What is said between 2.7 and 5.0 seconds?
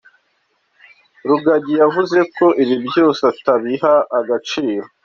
byose atabiha agaciro.